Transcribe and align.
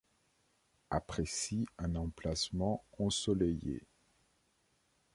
Apprécient 0.89 1.67
un 1.77 1.93
emplacement 1.95 2.83
ensoleillé. 2.97 3.83